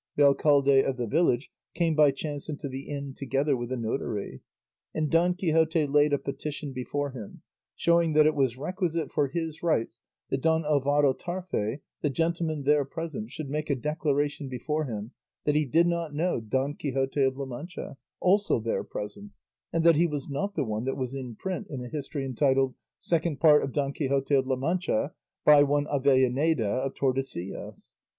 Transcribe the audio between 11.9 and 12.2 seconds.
the